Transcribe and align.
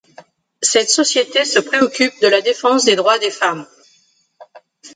Cette 0.63 0.89
société 0.89 1.45
se 1.45 1.59
préoccupe 1.59 2.19
de 2.23 2.27
la 2.27 2.41
défense 2.41 2.85
des 2.85 2.95
droits 2.95 3.19
des 3.19 3.29
femmes. 3.29 3.67